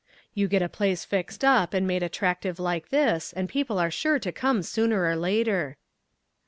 [0.33, 4.17] You get a place fixed up and made attractive like this and people are sure
[4.17, 5.77] to come sooner or later."